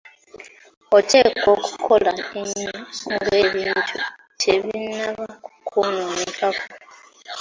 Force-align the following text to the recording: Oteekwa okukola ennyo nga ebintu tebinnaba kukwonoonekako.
Oteekwa 0.97 1.49
okukola 1.57 2.11
ennyo 2.39 2.77
nga 3.13 3.33
ebintu 3.45 3.97
tebinnaba 4.41 5.25
kukwonoonekako. 5.43 6.63